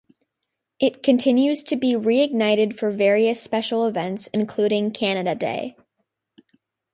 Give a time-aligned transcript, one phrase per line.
[0.79, 5.75] It continues to be re-ignited for various special events, including Canada Day.